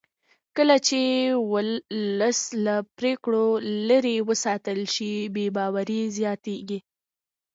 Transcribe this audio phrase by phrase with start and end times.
[0.57, 0.99] کله چې
[1.51, 3.47] ولس له پرېکړو
[3.89, 6.79] لرې وساتل شي بې باوري زیاتېږي